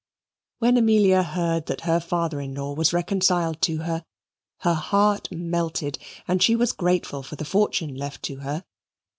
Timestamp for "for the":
7.21-7.45